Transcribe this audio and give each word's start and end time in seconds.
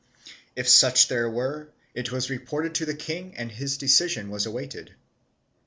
If 0.55 0.67
such 0.67 1.09
there 1.09 1.29
were 1.29 1.67
it 1.93 2.11
was 2.11 2.31
reported 2.31 2.73
to 2.73 2.87
the 2.87 2.95
king 2.95 3.37
and 3.37 3.51
his 3.51 3.77
decision 3.77 4.31
was 4.31 4.47
awaited. 4.47 4.95